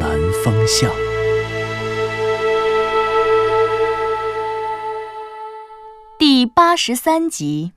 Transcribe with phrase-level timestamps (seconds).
[0.00, 0.10] 南
[0.44, 0.90] 风向》
[6.18, 7.72] 第八十三集。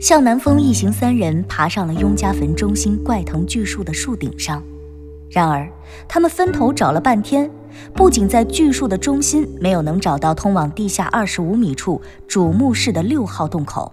[0.00, 4.62] 向南风一行三人爬上了雍家坟中心怪藤巨树的树顶上，
[5.30, 5.68] 然而
[6.06, 7.50] 他们分头找了半天，
[7.94, 13.92] 不仅在巨树的中心没有能找到通往地下二十五米处主墓室的六号洞口，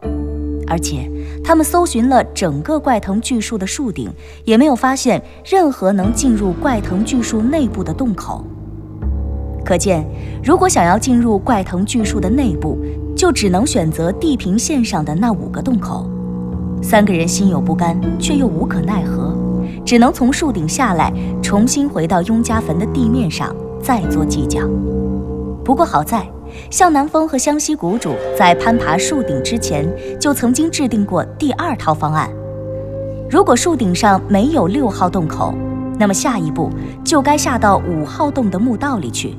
[0.68, 1.10] 而且
[1.44, 4.10] 他们搜寻了整个怪藤巨树的树顶，
[4.46, 8.46] 也没有发现任何能进入怪藤巨树内部的洞口。
[9.66, 10.06] 可见，
[10.44, 12.78] 如果想要进入怪藤巨树的内部，
[13.16, 16.10] 就只能选择地平线上的那五个洞口。
[16.82, 19.34] 三个人心有不甘，却又无可奈何，
[19.86, 24.60] 只能从树顶下来，重新回到雍家坟的地面上，再做计较。
[25.64, 26.28] 不过好在，
[26.70, 29.88] 向南风和湘西谷主在攀爬树顶之前，
[30.20, 32.30] 就曾经制定过第二套方案。
[33.30, 35.54] 如果树顶上没有六号洞口，
[36.00, 36.70] 那么下一步
[37.04, 39.36] 就该下到五号洞的墓道里去。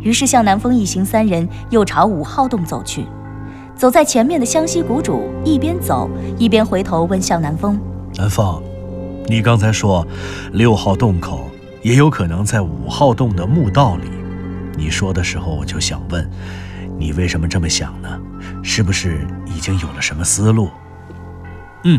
[0.00, 3.04] 于是，向南风一行三人又朝五号洞走去。
[3.76, 7.78] 走在前面的湘西谷主一边走一边回头问向南风
[8.16, 8.62] ：“南风，
[9.26, 10.06] 你刚才说
[10.52, 11.40] 六号洞口
[11.82, 14.08] 也有可能在五号洞的墓道里，
[14.76, 16.28] 你说的时候我就想问，
[16.98, 18.08] 你为什么这么想呢？
[18.62, 20.68] 是不是已经有了什么思路
[21.84, 21.98] ？”“嗯，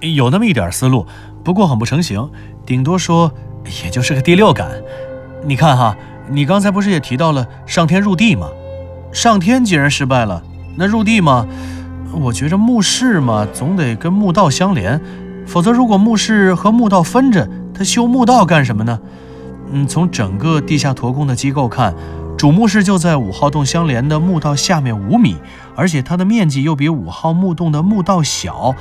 [0.00, 1.06] 有那么一点思路，
[1.42, 2.30] 不过很不成形，
[2.66, 3.32] 顶多说
[3.84, 4.70] 也就是个第六感。
[5.44, 5.96] 你看哈，
[6.28, 8.48] 你刚才不是也提到了上天入地吗？
[9.12, 10.42] 上天既然失败了。”
[10.74, 11.46] 那入地嘛，
[12.14, 14.98] 我觉着墓室嘛，总得跟墓道相连，
[15.46, 18.98] 否则如果墓室和墓道分着，他修墓道干什么呢？
[19.72, 21.94] 嗯，从整个地下驼宫的机构看，
[22.36, 25.36] 主墓室就在五号洞相连的墓道下面五米，
[25.74, 28.74] 而且它的面积又比五号墓洞的墓道小，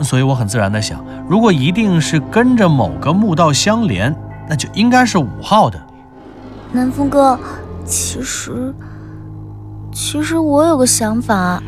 [0.00, 4.14] 所以我很自然的想，如果一定是跟着某个墓道相连，
[4.48, 5.80] 那就应该是五号的。
[6.72, 7.38] 南风哥，
[7.84, 8.74] 其实。
[9.92, 11.62] 其实我有个想法。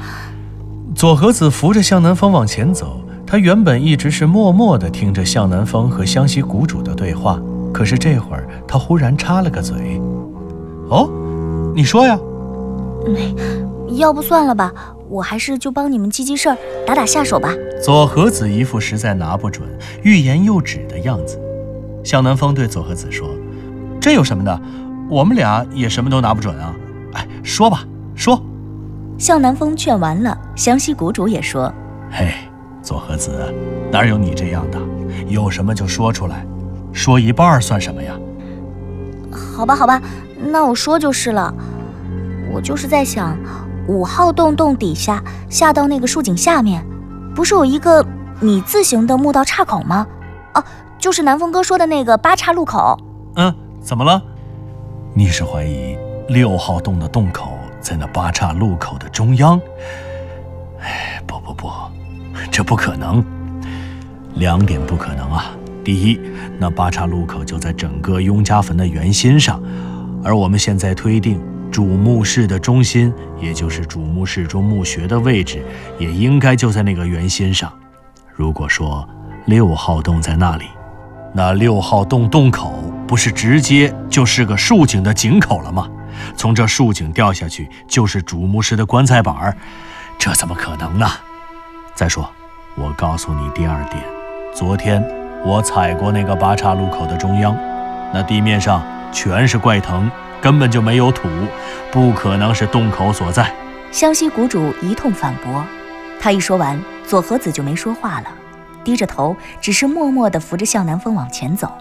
[0.95, 7.41] 左和子扶着向南风往前走，他原本一直是默默地听着向南风和湘西谷主的对话，
[7.73, 10.01] 可是这会儿他忽然插了个嘴
[10.91, 11.09] ：“哦，
[11.75, 12.19] 你说呀？
[13.07, 13.35] 没，
[13.97, 14.73] 要不算了吧，
[15.09, 17.53] 我还是就帮你们记记事儿，打打下手吧。”
[17.83, 19.69] 左和子一副实在拿不准、
[20.03, 21.41] 欲言又止的样子。
[22.03, 23.29] 向南风对左和子说
[24.01, 24.61] ：“这有什么的？
[25.09, 26.75] 我们俩也什么都拿不准啊。
[27.15, 27.85] 哎，说吧。”
[28.19, 28.43] 说，
[29.17, 31.73] 向南风劝完了，湘西谷主也说
[32.11, 32.33] ：“嘿，
[32.83, 33.31] 左和子，
[33.93, 34.79] 哪有你这样的？
[35.29, 36.45] 有什么就说出来，
[36.99, 38.13] 说一半算什么呀？”
[39.31, 40.03] 好吧，好吧，
[40.51, 41.55] 那我说就是了。
[42.53, 43.37] 我就是在想，
[43.87, 46.85] 五号洞洞底下下到那个树井下面，
[47.35, 48.05] 不是有一个
[48.41, 50.07] 米字形的墓道岔口吗？
[50.55, 50.65] 哦，
[50.99, 52.99] 就是南风哥说的那个八岔路口。
[53.37, 54.21] 嗯，怎么了？
[55.15, 55.97] 你是怀疑
[56.29, 57.53] 六号洞的洞口？
[57.81, 59.61] 在那八岔路口的中央，
[60.81, 61.71] 哎，不不不，
[62.51, 63.25] 这不可能。
[64.35, 65.53] 两点不可能啊！
[65.85, 66.21] 第一，
[66.59, 69.63] 那八岔路口就在整个雍家坟的圆心上，
[70.23, 71.41] 而我们现在推定
[71.71, 75.65] 主墓室的中心，也就是主墓室中墓穴的位置，
[75.99, 77.73] 也应该就在那个圆心上。
[78.35, 79.09] 如果说
[79.47, 80.67] 六号洞在那里，
[81.35, 82.73] 那六号洞洞口
[83.07, 85.89] 不是直接就是个竖井的井口了吗？
[86.37, 89.57] 从这竖井掉下去就是主墓室的棺材板儿，
[90.19, 91.07] 这怎么可能呢？
[91.95, 92.29] 再说，
[92.77, 94.03] 我告诉你第二点，
[94.55, 95.03] 昨天
[95.49, 97.57] 我踩过那个八岔路口的中央，
[98.13, 100.11] 那地面上全是怪藤，
[100.43, 101.27] 根本就没有土，
[101.91, 103.51] 不可能是洞口所在。
[103.91, 105.65] 湘西谷主一通反驳，
[106.21, 108.27] 他一说完，左和子就没说话了，
[108.85, 111.73] 低着头，只是默默地扶着向南风往前走。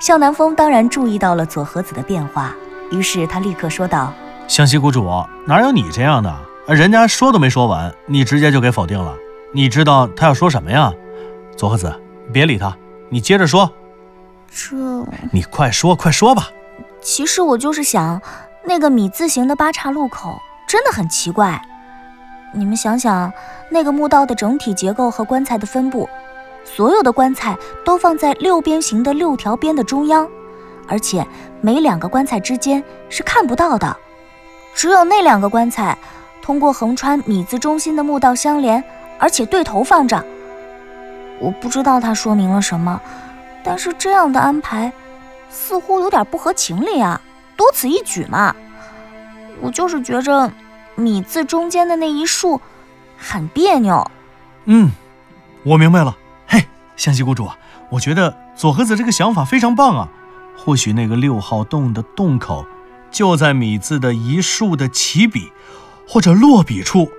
[0.00, 2.52] 向南风当然注意到了左和子的变化。
[2.90, 4.12] 于是他立刻说道
[4.48, 5.08] ：“湘西谷主，
[5.46, 6.36] 哪有你这样的？
[6.66, 9.14] 人家说都没说完，你直接就给否定了。
[9.54, 10.92] 你知道他要说什么呀？”
[11.56, 11.94] 左和子，
[12.30, 12.76] 别理他，
[13.08, 13.70] 你接着说。
[14.50, 14.76] 这，
[15.32, 16.48] 你快说，快说吧。
[17.00, 18.20] 其实我就是想，
[18.64, 21.60] 那个米字形的八岔路口真的很奇怪。
[22.52, 23.32] 你们想想，
[23.70, 26.08] 那个墓道的整体结构和棺材的分布，
[26.64, 30.28] 所有的棺材都放在六边形的六条边的中央，
[30.88, 31.24] 而且
[31.60, 33.96] 每两个棺材之间是看不到的，
[34.74, 35.96] 只有那两个棺材
[36.42, 38.82] 通过横穿米字中心的墓道相连，
[39.18, 40.22] 而且对头放着。
[41.40, 43.00] 我不知道它说明了什么，
[43.64, 44.92] 但是这样的安排
[45.48, 47.20] 似乎有点不合情理啊，
[47.56, 48.54] 多此一举嘛。
[49.60, 50.50] 我就是觉着
[50.94, 52.60] 米字中间的那一竖
[53.16, 54.10] 很别扭。
[54.66, 54.90] 嗯，
[55.64, 56.16] 我明白了。
[56.46, 56.64] 嘿，
[56.96, 57.48] 湘西谷主，
[57.88, 60.08] 我觉得左和子这个想法非常棒啊。
[60.56, 62.66] 或许那个六号洞的洞口
[63.10, 65.50] 就在米字的一竖的起笔
[66.06, 67.10] 或者落笔处。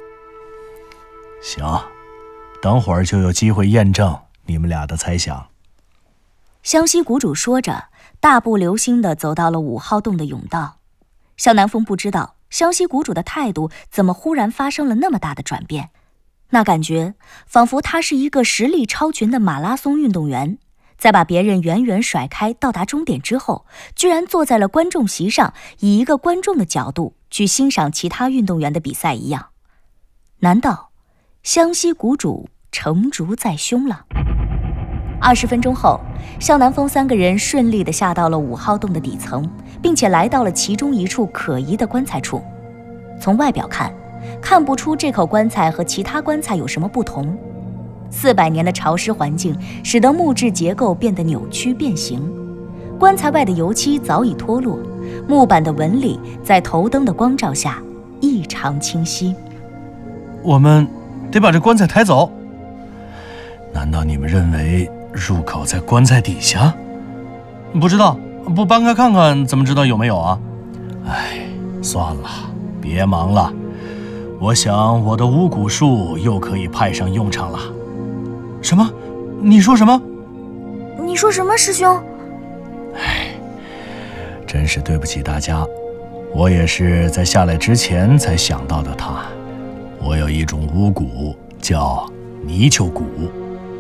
[1.42, 1.66] 行，
[2.62, 5.48] 等会儿就有机会验证你们俩的猜想。
[6.62, 7.86] 湘西谷主说着，
[8.20, 10.78] 大步流星地走到了五号洞的甬道。
[11.38, 15.90] 向南风不知道湘西谷主的态度怎么忽然发生了那么大的转变。
[16.52, 17.16] 那感觉
[17.48, 20.60] 仿佛他是一个实力超群的马拉松运动员，
[21.00, 23.66] 在把别人远远甩开到达终点之后，
[23.96, 29.48] 居然坐在了观众席上，以一个观众的角度去欣赏其他运动员的比赛一样。
[30.40, 30.91] 难道
[31.44, 34.06] 湘西谷主成竹在胸了？
[35.20, 36.00] 二十分钟后，
[36.40, 39.50] 向南风三个人顺利地下到了五号洞的底层，
[39.82, 42.44] 并且来到了其中一处可疑的棺材处。
[43.20, 43.92] 从外表看，
[44.40, 47.36] 看不出这口棺材和其他棺材有什么不同。
[48.12, 52.22] 四百年的潮湿环境使得木质结构变得扭曲变形，
[53.00, 54.78] 棺材外的油漆早已脱落，
[55.28, 57.82] 木板的纹理在头灯的光照下
[58.20, 59.36] 异常清晰。
[60.44, 60.88] 我们
[61.32, 62.32] 得把这棺材抬走。
[63.74, 66.74] 难道你们认为入口在棺材底下？
[67.80, 68.20] 不知道，
[68.54, 70.40] 不搬开看看，怎么知道有没有啊？
[71.08, 71.40] 哎，
[71.82, 72.30] 算了，
[72.82, 73.52] 别忙了。
[74.40, 77.60] 我想我的巫蛊术又可以派上用场了。
[78.62, 78.90] 什么？
[79.42, 80.02] 你说什么？
[81.00, 81.98] 你说什么，师兄？
[82.96, 83.28] 哎，
[84.46, 85.66] 真是对不起大家，
[86.36, 89.24] 我也是在下来之前才想到的它。
[90.04, 92.12] 我有一种巫蛊叫
[92.44, 93.04] 泥鳅蛊，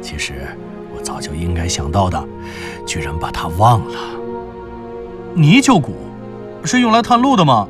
[0.01, 0.47] 其实
[0.95, 2.23] 我早就应该想到的，
[2.85, 3.99] 居然把它忘了。
[5.33, 5.91] 泥鳅蛊
[6.63, 7.67] 是用来探路的吗？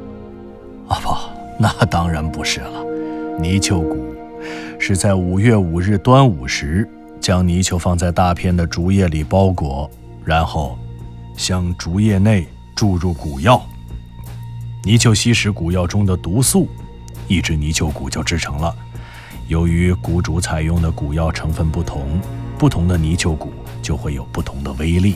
[0.88, 1.16] 啊不，
[1.58, 2.84] 那当然不是了。
[3.40, 3.98] 泥鳅蛊
[4.78, 6.88] 是在五月五日端午时，
[7.20, 9.90] 将泥鳅放在大片的竹叶里包裹，
[10.26, 10.78] 然后
[11.38, 12.46] 向竹叶内
[12.76, 13.62] 注入蛊药。
[14.84, 16.68] 泥鳅吸食蛊药中的毒素，
[17.32, 18.76] 一只泥鳅骨就制成了。
[19.48, 22.20] 由于谷主采用的蛊药成分不同，
[22.58, 25.16] 不同的泥鳅骨就会有不同的威力。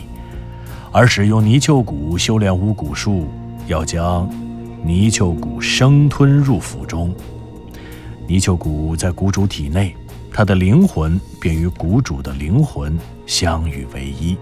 [0.90, 3.28] 而使用泥鳅骨修炼巫蛊术，
[3.66, 4.30] 要将
[4.82, 7.14] 泥鳅骨生吞入腹中。
[8.26, 9.94] 泥鳅骨在谷主体内，
[10.32, 14.38] 它的灵魂便与谷主的灵魂相与为一。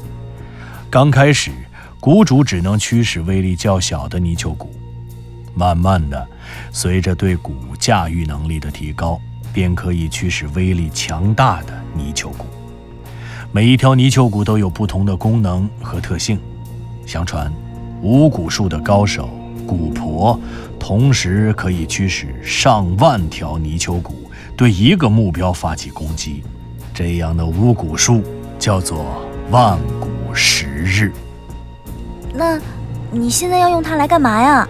[0.88, 1.50] 刚开始，
[1.98, 4.70] 谷主只能驱使威力较小的泥鳅骨，
[5.54, 6.24] 慢慢的，
[6.72, 9.20] 随着对骨驾驭能力的提高，
[9.52, 12.46] 便可以驱使威力强大的泥鳅骨。
[13.52, 16.40] 每一条泥鳅骨都有不同的功能和特性。
[17.06, 17.52] 相传，
[18.02, 19.30] 巫蛊术的高手
[19.66, 20.38] 蛊婆
[20.78, 26.42] 同时可以驱使上万条泥鳅骨对一个目标发起攻击。
[26.92, 28.22] 这样的巫蛊术
[28.58, 31.12] 叫做万蛊十日。
[32.32, 32.58] 那，
[33.12, 34.68] 你现在要用它来干嘛呀？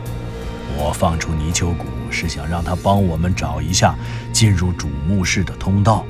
[0.77, 3.95] 我放出泥鳅骨是想让他帮我们找一下
[4.33, 6.05] 进入主墓室的通道。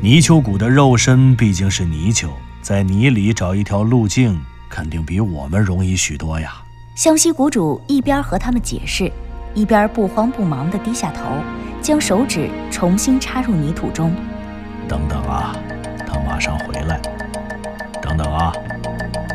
[0.00, 2.30] 泥鳅骨的肉身毕竟是泥鳅，
[2.60, 6.52] 在泥里找一条路径，肯定比我们容易许多呀。
[6.94, 9.10] 湘西谷主一边和他们解释，
[9.54, 11.22] 一边不慌不忙地低下头，
[11.82, 14.14] 将手指重新插入泥土中。
[14.88, 15.56] 等等啊，
[16.06, 17.00] 他马上回来。
[18.00, 18.52] 等等啊，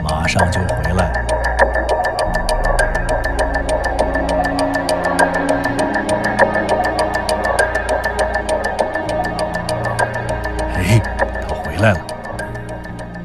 [0.03, 1.20] 马上就回来。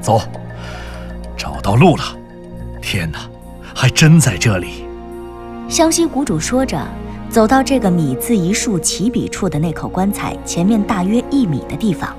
[0.06, 0.20] 走，
[1.36, 2.04] 找到路了。
[2.80, 3.28] 天哪，
[3.74, 4.84] 还真在这里。
[5.68, 6.80] 湘西谷主说着，
[7.28, 12.14] 走到这个米字一竖起笔处的那口棺材前面大约一米的地方。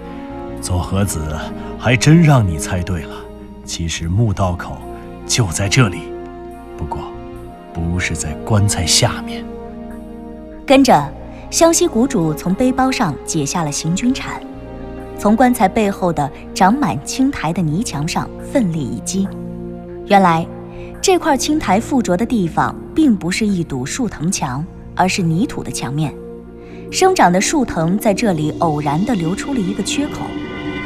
[0.62, 1.40] 左和子
[1.80, 3.16] 还真让你猜对了，
[3.64, 4.76] 其实墓道口
[5.26, 6.00] 就在这里，
[6.78, 7.00] 不过
[7.74, 9.46] 不是在棺材下面。
[10.66, 11.10] 跟着，
[11.50, 14.42] 湘西谷主从背包上解下了行军铲，
[15.18, 19.28] 从棺材背后的长满青苔的泥墙上奋力一击。
[20.06, 20.48] 原来，
[21.02, 26.14] 这块青苔附着的地方并不是一堵树藤墙，而是泥土的墙面。
[26.92, 30.22] 生长的树藤在这里偶然地留出了一个缺口，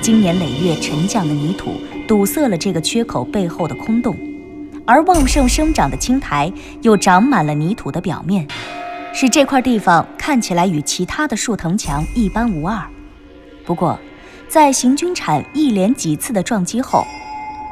[0.01, 1.73] 经年累月沉降的泥土
[2.07, 4.17] 堵塞了这个缺口背后的空洞，
[4.85, 8.47] 而旺盛生长的青苔又长满了泥土的表面，
[9.13, 12.81] 使这块地方看起来与其他的树藤墙一般无二。
[13.63, 13.99] 不过，
[14.51, 17.07] 在行军铲一连几次的撞击后，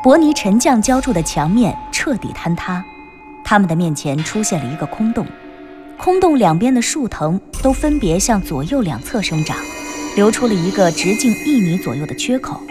[0.01, 2.81] 薄泥沉降浇筑的墙面彻底坍塌，
[3.43, 5.27] 他们的面前出现了一个空洞，
[5.97, 9.57] 空洞两边的树藤都分别向左右两侧生长。
[10.15, 12.61] 留出了一个直径一米左右的缺口，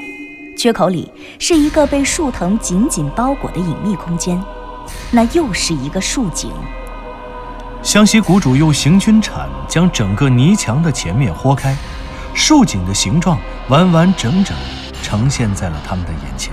[0.57, 4.43] 缺口里是一个被树藤紧紧包裹的隐秘空间，
[5.11, 6.51] 那又是一个树井。
[7.83, 11.77] 湘西谷主用行军铲将整个泥墙的前面豁开，
[12.33, 13.39] 树井的形状
[13.69, 14.57] 完完整整
[15.03, 16.53] 呈现在了他们的眼前。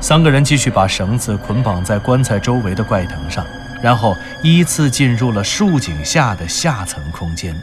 [0.00, 3.46] 三个人继续把绳子捆绑在棺材周围的怪藤上，
[3.82, 7.54] 然后依次进入了树井下的下层空间，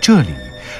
[0.00, 0.30] 这里。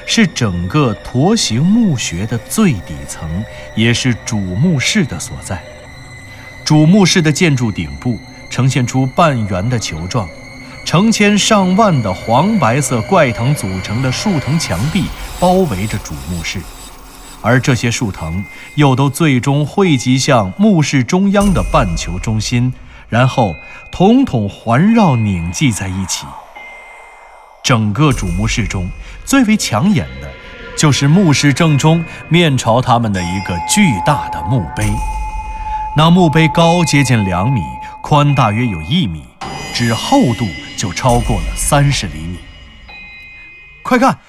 [0.05, 5.61] 是整个驼形墓穴的最底层，也是主墓室的所在。
[6.65, 10.27] 主墓室的建筑顶部呈现出半圆的球状，
[10.85, 15.05] 成千上万的黄白色怪藤组成的树藤墙壁
[15.39, 16.59] 包围着主墓室，
[17.41, 18.43] 而这些树藤
[18.75, 22.71] 又都最终汇集向墓室中央的半球中心，
[23.09, 23.55] 然后
[23.91, 26.25] 统统环绕拧系在一起。
[27.63, 28.89] 整个主墓室中
[29.25, 30.29] 最为抢眼的，
[30.77, 34.85] 就是墓室正中面朝他们的一个巨大的墓碑。
[35.95, 37.61] 那墓碑高接近两米，
[38.01, 39.23] 宽大约有一米，
[39.73, 40.45] 只厚度
[40.83, 42.39] 就超过了三十厘米。
[43.83, 44.19] 快看，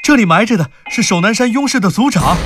[0.00, 2.38] 这里埋着的是守南山雍氏的族长。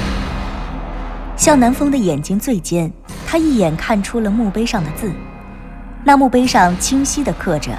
[1.36, 2.92] 向南风的眼睛最尖，
[3.24, 5.12] 他一眼看出了墓碑上的字。
[6.02, 7.70] 那墓碑上清晰地刻着。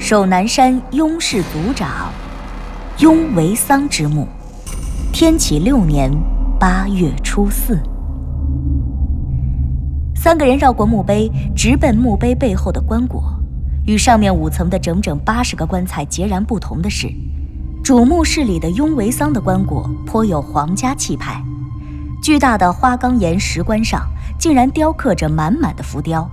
[0.00, 2.12] 守南山雍氏族长
[2.98, 4.26] 雍维桑之墓，
[5.12, 6.10] 天启六年
[6.58, 7.80] 八月初四。
[10.16, 13.35] 三个人绕过墓碑，直奔墓碑背后的棺椁。
[13.86, 17.08] 与上面五层的整整八十个棺材截然不同的是，
[17.82, 21.42] 主墓室里的雍维桑的棺椁颇有皇家气派。
[22.20, 24.04] 巨大的花岗岩石棺上
[24.38, 26.28] 竟然雕刻着满满的浮雕，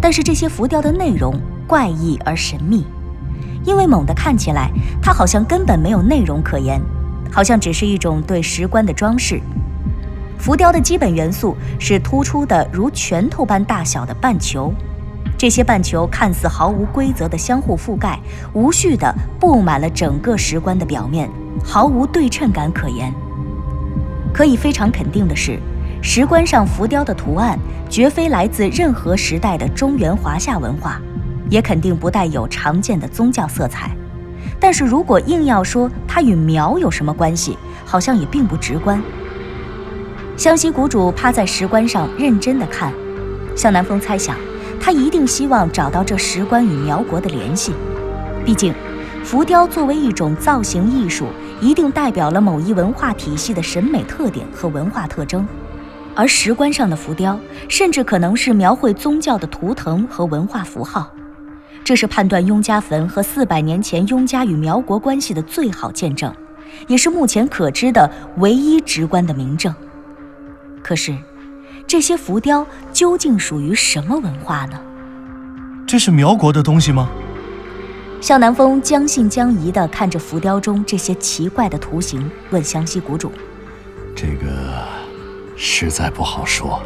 [0.00, 1.34] 但是这些浮雕的内容。
[1.68, 2.84] 怪异而神秘，
[3.64, 4.70] 因为猛地看起来，
[5.02, 6.80] 它好像根本没有内容可言，
[7.32, 9.40] 好像只是一种对石棺的装饰。
[10.38, 14.72] 浮雕的基本元素是突出的如拳头般大小的半球，
[15.38, 18.18] 这些半球看似毫无规则的相互覆盖，
[18.52, 21.30] 无序地布满了整个石棺的表面，
[21.62, 23.12] 毫无对称感可言。
[24.32, 25.58] 可以非常肯定的是，
[26.02, 31.00] 石棺上浮雕的图案绝非来自任何时代的中原华夏文化。
[31.48, 33.92] 也肯定不带有常见的宗教色彩，
[34.58, 39.00] 但是如果硬要说它与苗有什么关系，好像也并不直观。
[40.36, 42.92] 湘西谷主趴在石棺上认真的看，
[43.54, 44.34] 向南风猜想，
[44.80, 47.72] 他一定希望找到这石棺与苗国的联系。
[48.44, 48.72] 毕竟，
[49.24, 51.26] 浮雕作为一种造型艺术，
[51.60, 55.46] 一定代表了某一文化体系的审美特点和文化特征，
[56.14, 61.10] 而石棺上的浮雕，甚至可能是描绘宗教的图腾和文化符号。
[61.82, 66.32] 这是判断雍家坟和四百年前雍家与苗国关系的最好见证，
[66.86, 69.74] 也是目前可知的唯一直观的明证。
[70.82, 71.16] 可是，
[71.86, 74.80] 这些浮雕究竟属于什么文化呢？
[75.86, 77.08] 这是苗国的东西吗？
[78.20, 83.30] 向南风将信将疑地看着浮雕中这些奇怪的图形，问湘西谷主
[84.16, 84.84] ：“这个
[85.56, 86.82] 实在不好说。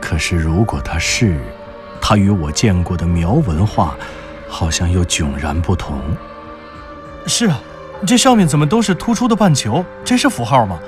[0.00, 1.38] 可是，如果它是……”
[2.00, 3.96] 它与我见过的苗文化，
[4.46, 5.98] 好像又迥然不同。
[7.26, 7.58] 是啊，
[8.06, 9.84] 这上面怎么都是突出的半球？
[10.04, 10.78] 这是符号吗？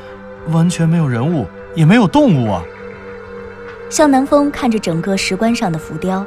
[0.49, 2.63] 完全没有人物，也没有动物啊！
[3.89, 6.25] 向南风看着整个石棺上的浮雕，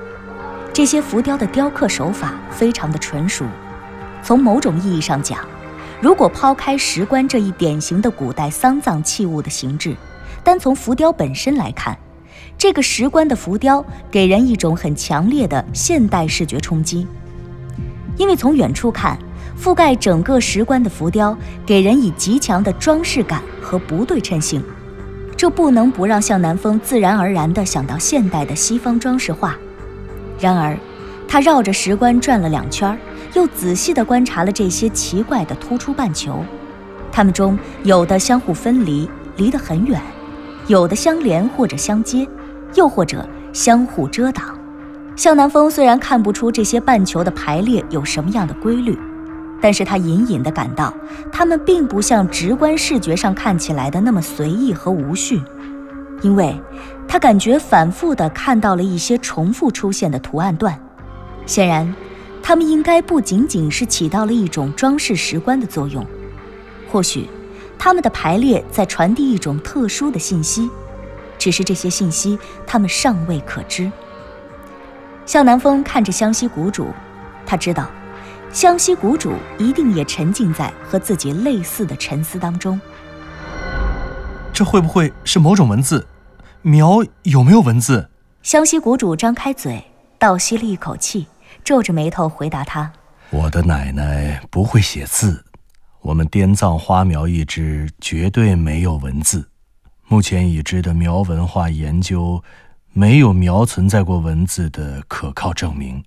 [0.71, 3.45] 这些浮雕的雕刻手法非常的纯熟。
[4.23, 5.39] 从某种意义上讲，
[6.01, 9.95] 如果抛开石棺这一典型的古代丧葬器物的形制，
[10.43, 11.97] 单从浮雕本身来看，
[12.57, 17.05] 这个石棺的浮雕给人一种很强烈的现代视觉冲击，
[18.15, 19.19] 因为从远处看，
[19.61, 24.63] 覆盖整个石棺的浮雕给人以极强的装饰感和不对称性，
[25.39, 29.55] 这不能不让向南风自然而然地想到现代的西方装饰画。
[30.37, 30.77] 然而，
[31.29, 32.99] 他绕着石棺转了两圈，
[33.35, 36.43] 又仔细地观察了这些奇怪的突出半球，
[37.09, 39.97] 它们中有的相互分离，离得很远；
[40.67, 42.27] 有的相连或者相接。
[42.75, 44.59] 又或者相互遮挡，
[45.15, 48.99] 向南风虽然看不出这些半球的排列有什么样的规律，
[49.61, 50.93] 但是他隐隐地感到，
[51.31, 55.41] 他们并不像直观视觉上看起来的那么随意和无序，
[56.21, 56.55] 因为
[57.07, 60.79] 他感觉反复地看到了一些重复出现的图案段。
[61.45, 61.93] 显然，
[62.41, 66.05] 他们应该不仅仅是起到了一种装饰石棺的作用，
[66.91, 67.27] 或许，
[67.77, 70.69] 他们的排列在传递一种特殊的信息，
[71.37, 73.91] 只是这些信息他们尚未可知。
[75.25, 76.87] 向南风看着湘西谷主，
[77.45, 77.89] 他知道。
[78.51, 82.79] 湘西谷主一定也沉浸在和自己类似的沉思当中。
[84.51, 86.05] 这会不会是某种文字？
[86.63, 88.09] 苗有没有文字？
[88.41, 89.83] 湘西谷主张开嘴，
[90.17, 91.27] 倒吸了一口气，
[91.63, 92.91] 皱着眉头回答他
[93.29, 95.45] ：“我的奶奶不会写字，
[96.01, 99.47] 我们滇藏花苗一支绝对没有文字。
[100.07, 102.43] 目前已知的苗文化研究，
[102.93, 106.03] 没有苗存在过文字的可靠证明。”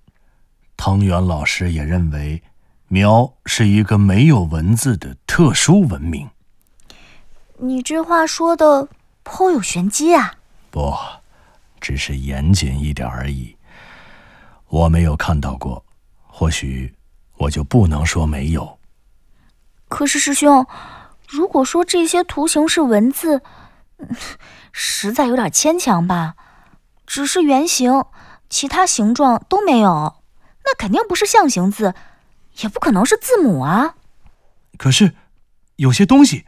[0.85, 2.43] 汤圆老师也认为，
[2.89, 6.29] 苗是一个没有文字的特殊文明。
[7.59, 8.89] 你这话说的
[9.23, 10.33] 颇有玄机啊！
[10.69, 10.93] 不，
[11.79, 13.55] 只是严谨一点而已。
[14.67, 15.85] 我没有看到过，
[16.27, 16.93] 或许
[17.37, 18.77] 我就不能说没有。
[19.87, 20.67] 可是师兄，
[21.29, 23.41] 如果说这些图形是文字，
[24.73, 26.35] 实在有点牵强吧？
[27.07, 28.03] 只是圆形，
[28.49, 30.15] 其他形状都没有。
[30.65, 31.93] 那肯定不是象形字，
[32.61, 33.95] 也不可能是字母啊。
[34.77, 35.13] 可是，
[35.77, 36.45] 有些东西。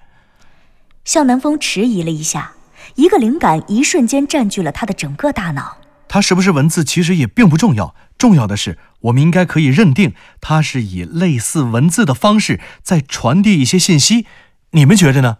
[1.04, 2.54] 向南风迟疑了一下，
[2.96, 5.78] 一个灵感一瞬间占据了他的整个大脑。
[6.08, 14.26] 它是不是文字其实也并不重要，重要的是我们应该可以认定它是以类似文字的方式在传递一些信息。
[14.72, 15.40] 你们觉得呢？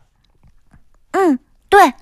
[1.12, 1.40] 嗯，
[1.70, 1.94] 对。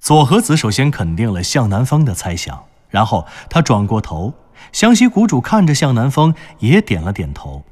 [0.00, 4.34] 左和子首先肯定了向南风的猜想，然后他转过头。
[4.76, 7.64] 湘西谷主看着向南风，也点了点头。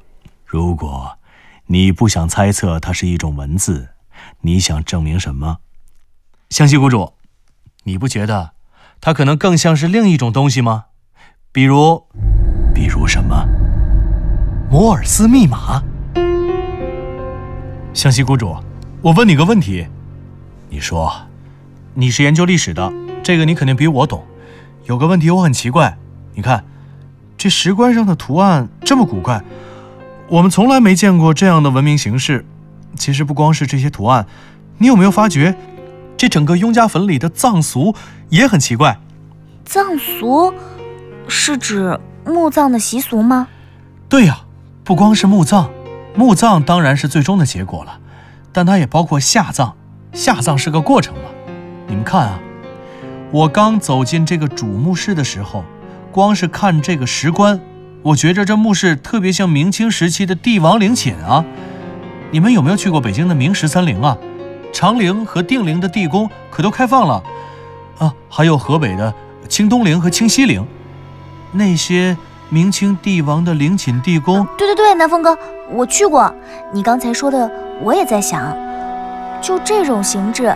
[0.46, 1.18] 如果
[1.66, 3.90] 你不想猜测它是一种文字，
[4.40, 5.58] 你想证明什么？
[6.48, 7.12] 湘西谷主，
[7.82, 8.52] 你不觉得
[9.02, 10.86] 它可能更像是另一种东西吗？
[11.52, 12.06] 比如，
[12.74, 13.46] 比如什么？
[14.70, 15.82] 摩尔斯密码。
[17.92, 18.56] 湘西谷主，
[19.02, 19.86] 我问你个问题。
[20.70, 21.12] 你说，
[21.92, 22.90] 你是研究历史的，
[23.22, 24.24] 这个你肯定比我懂。
[24.86, 25.98] 有个问题我很奇怪，
[26.32, 26.64] 你看。
[27.44, 29.44] 这石棺上的图案这么古怪，
[30.28, 32.42] 我们从来没见过这样的文明形式。
[32.96, 34.24] 其实不光是这些图案，
[34.78, 35.54] 你有没有发觉，
[36.16, 37.94] 这整个雍家坟里的葬俗
[38.30, 38.98] 也很奇怪？
[39.62, 40.54] 葬俗
[41.28, 43.46] 是指墓葬的习俗吗？
[44.08, 44.40] 对呀，
[44.82, 45.68] 不光是墓葬，
[46.14, 47.98] 墓葬当然是最终的结果了，
[48.54, 49.76] 但它也包括下葬。
[50.14, 51.28] 下葬是个过程嘛。
[51.88, 52.40] 你们看啊，
[53.30, 55.62] 我刚走进这个主墓室的时候。
[56.14, 57.60] 光是看这个石棺，
[58.00, 61.44] 我觉着这墓室特别像明清时期的帝王陵寝啊！
[62.30, 64.16] 你们有没有去过北京的明十三陵啊？
[64.72, 67.20] 长陵和定陵的地宫可都开放了
[67.98, 68.14] 啊！
[68.30, 69.12] 还有河北的
[69.48, 70.64] 清东陵和清西陵，
[71.50, 72.16] 那些
[72.48, 74.46] 明清帝王的陵寝地宫……
[74.56, 75.36] 对对对，南风哥，
[75.68, 76.32] 我去过。
[76.72, 77.50] 你刚才说的，
[77.82, 78.56] 我也在想，
[79.42, 80.54] 就这种形制，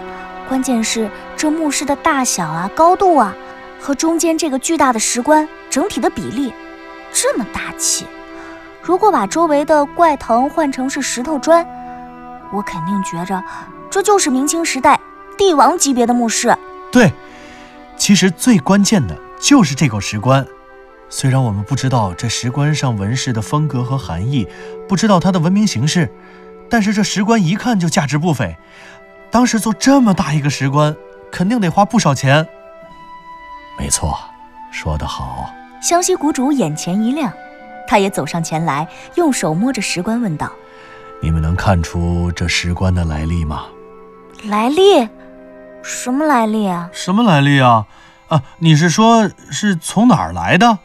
[0.49, 3.35] 关键是这墓室的大小啊，高度啊。
[3.81, 6.53] 和中间这个巨大的石棺整体的比例
[7.13, 8.07] 这么大气，
[8.83, 11.67] 如果把周围的怪藤换成是石头砖，
[12.53, 13.43] 我肯定觉着
[13.91, 14.99] 这就是明清时代
[15.37, 16.55] 帝王级别的墓室。
[16.91, 17.13] 对，
[17.97, 20.47] 其实最关键的就是这口石棺。
[21.09, 24.47] 虽然我们不知道这石棺上纹饰的风格和含义，
[24.87, 26.13] 不知道它的文明形式，
[26.69, 28.57] 但是这石棺一看就价值不菲。
[29.31, 30.95] 当时做这么大一个石棺，
[31.31, 32.47] 肯定得花不少钱。
[33.79, 34.19] 没错，
[34.73, 35.49] 说得好。
[35.81, 37.33] 湘西谷主眼前一亮，
[37.87, 40.51] 他也走上前来，用手摸着石棺，问道
[41.23, 43.67] ：“你们能看出这石棺的来历吗
[44.45, 45.09] ？”“来历？
[45.83, 47.87] 什么来历啊？”“什么来历啊？
[48.27, 50.79] 啊，你是说是从哪儿来的？”“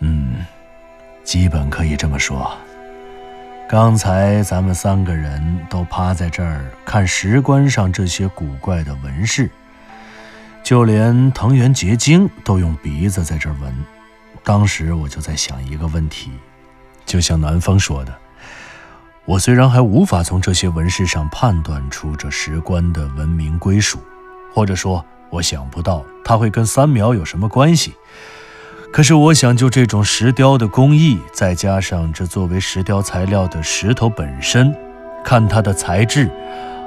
[0.00, 0.44] 嗯，
[1.24, 2.52] 基本可以这么说。
[3.66, 9.50] 刚才咱们三个人都趴在这儿看石棺上这些古怪的纹饰。”
[10.64, 13.84] 就连藤原结晶都用鼻子在这儿闻，
[14.42, 16.30] 当时我就在想一个问题，
[17.04, 18.14] 就像南风说的，
[19.26, 23.98] 我虽然还无法从这些纹饰上判断出这石棺的文明归属，
[24.54, 27.92] 或者说我想不到它会跟三苗有什么关系，
[28.90, 34.74] 可是我想就这种石雕的工艺，再加上这作为石雕材料的石头本身，
[35.22, 36.30] 看它的材质。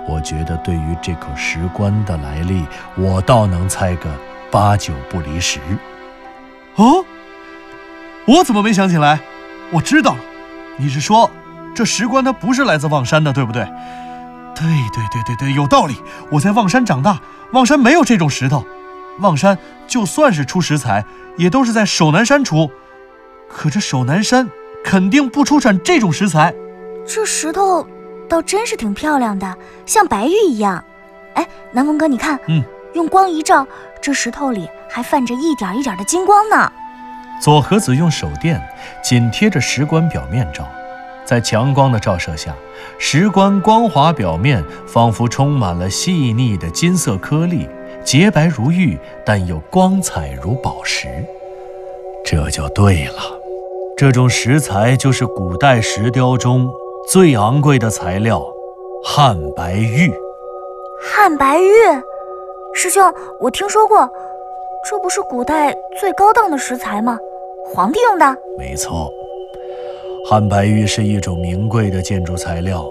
[0.08, 2.66] 我觉得对于这口石棺的来历，
[2.96, 4.10] 我倒能猜个
[4.50, 5.60] 八九不离十。
[6.76, 7.04] 哦，
[8.26, 9.20] 我怎么没想起来？
[9.72, 10.20] 我知道了，
[10.78, 11.30] 你是说
[11.76, 13.64] 这石棺它不是来自望山的，对不对？
[14.56, 15.96] 对对对对对，有道理。
[16.32, 17.20] 我在望山长大，
[17.52, 18.66] 望山没有这种石头。
[19.20, 21.04] 望山就算是出石材，
[21.38, 22.72] 也都是在守南山出。
[23.50, 24.50] 可这守南山
[24.84, 26.54] 肯定不出产这种石材。
[27.06, 27.88] 这石头
[28.28, 30.84] 倒真是挺漂亮的，像白玉一样。
[31.34, 32.64] 哎，南风哥，你看，嗯，
[32.94, 33.66] 用光一照，
[34.02, 36.72] 这石头里还泛着一点一点的金光呢。
[37.42, 38.62] 左和子用手电
[39.04, 40.68] 紧贴着石棺表面照，
[41.24, 42.54] 在强光的照射下，
[42.98, 47.70] 石棺光滑表面仿佛充满了细腻的金色颗粒，
[48.04, 51.08] 洁白如玉，但又光彩如宝石。
[52.26, 53.22] 这就对了，
[53.96, 56.68] 这种石材就是古代石雕中
[57.10, 58.46] 最昂贵的材料——
[59.02, 60.12] 汉白玉。
[61.00, 61.72] 汉白玉，
[62.74, 63.02] 师兄，
[63.40, 64.10] 我听说过，
[64.84, 67.18] 这不是古代最高档的石材吗？
[67.74, 68.36] 皇帝用的？
[68.58, 69.10] 没错，
[70.30, 72.86] 汉白玉是一种名贵的建筑材料，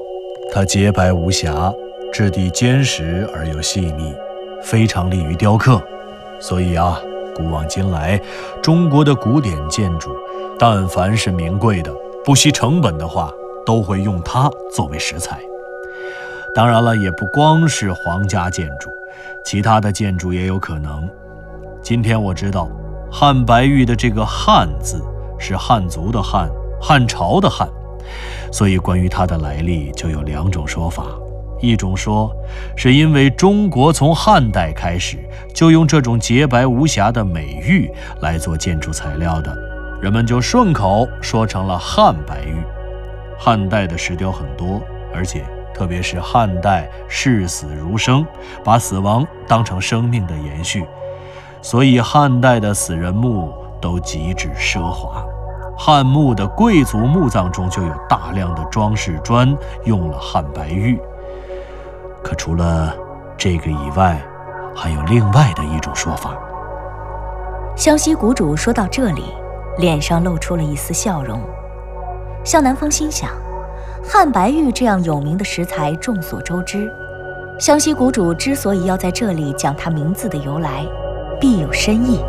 [0.50, 1.70] 它洁白无瑕，
[2.10, 4.14] 质地坚实而又细腻，
[4.62, 5.78] 非常利于雕刻。
[6.40, 6.98] 所以啊，
[7.34, 8.18] 古往今来，
[8.62, 10.10] 中国的古典建筑，
[10.58, 13.30] 但凡是名贵的、不惜成本的话，
[13.66, 15.40] 都会用它作为石材。
[16.54, 18.90] 当然了，也不光是皇家建筑，
[19.44, 21.06] 其他的建筑也有可能。
[21.82, 22.70] 今天我知道，
[23.12, 25.02] 汉白玉的这个“汉”字
[25.38, 26.48] 是汉族的“汉”，
[26.80, 27.68] 汉朝的“汉”，
[28.50, 31.04] 所以关于它的来历就有两种说法。
[31.60, 32.30] 一种说，
[32.76, 35.18] 是因为中国从汉代开始
[35.54, 39.56] 就用这种洁白无瑕的美玉来做建筑材料的，
[40.00, 42.75] 人们就顺口说成了汉白玉。
[43.38, 44.80] 汉代的石雕很多，
[45.14, 45.44] 而且。
[45.76, 48.26] 特别是汉代视死如生，
[48.64, 50.86] 把死亡当成生命的延续，
[51.60, 55.22] 所以汉代的死人墓都极致奢华。
[55.76, 60.98] 汉墓的贵族墓葬中就有大量的装饰砖用了汉白玉。
[62.24, 62.96] 可除了
[63.36, 64.18] 这个以外，
[64.74, 66.34] 还有另外的一种说法。
[67.76, 69.24] 湘西谷主说到这里，
[69.76, 71.38] 脸上露出了一丝笑容。
[72.46, 73.28] 向南风心想。
[74.02, 76.88] 汉白玉这样有名的石材，众所周知。
[77.58, 80.86] 湘西谷主之所以要在这里讲它名字的由来，
[81.40, 82.20] 必有深意。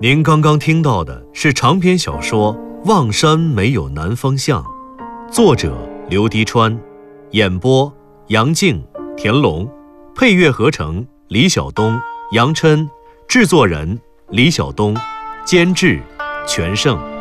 [0.00, 2.54] 您刚刚听到的是长篇小说
[2.88, 4.62] 《望山没有南方向》，
[5.32, 5.72] 作者
[6.08, 6.76] 刘迪川，
[7.32, 7.90] 演播
[8.28, 8.82] 杨静。
[9.16, 9.66] 田龙，
[10.14, 11.98] 配乐合成李晓东、
[12.32, 12.88] 杨琛，
[13.26, 14.94] 制作人李晓东，
[15.44, 15.98] 监制
[16.46, 17.11] 全胜。